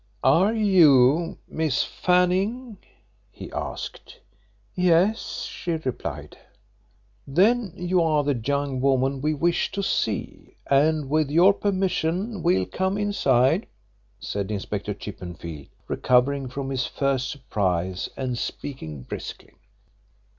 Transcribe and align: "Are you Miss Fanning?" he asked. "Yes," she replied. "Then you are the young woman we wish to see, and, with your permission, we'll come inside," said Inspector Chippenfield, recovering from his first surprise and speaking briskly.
"Are 0.23 0.51
you 0.55 1.37
Miss 1.47 1.83
Fanning?" 1.83 2.77
he 3.31 3.51
asked. 3.51 4.19
"Yes," 4.73 5.43
she 5.43 5.73
replied. 5.73 6.35
"Then 7.27 7.71
you 7.75 8.01
are 8.01 8.23
the 8.23 8.33
young 8.35 8.81
woman 8.81 9.21
we 9.21 9.35
wish 9.35 9.71
to 9.73 9.83
see, 9.83 10.55
and, 10.65 11.07
with 11.07 11.29
your 11.29 11.53
permission, 11.53 12.41
we'll 12.41 12.65
come 12.65 12.97
inside," 12.97 13.67
said 14.19 14.49
Inspector 14.49 14.91
Chippenfield, 14.95 15.67
recovering 15.87 16.47
from 16.49 16.71
his 16.71 16.87
first 16.87 17.29
surprise 17.29 18.09
and 18.17 18.39
speaking 18.39 19.03
briskly. 19.03 19.53